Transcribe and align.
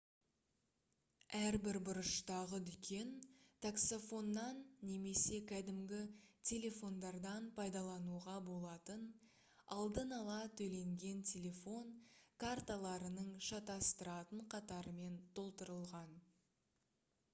әрбір 1.39 1.77
бұрыштағы 1.87 2.59
дүкен 2.69 3.09
таксофоннан 3.65 4.61
немесе 4.91 5.37
кәдімгі 5.51 5.99
телефондардан 6.51 7.45
пайдалануға 7.59 8.37
болатын 8.47 9.03
алдын 9.77 10.15
ала 10.17 10.37
төленген 10.63 11.23
телефон 11.33 11.91
карталарының 12.45 13.29
шатастыратын 13.51 14.41
қатарымен 14.55 15.21
толтырылған 15.41 16.17